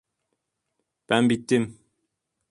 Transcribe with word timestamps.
Ben 1.09 1.29
bittim! 1.29 1.79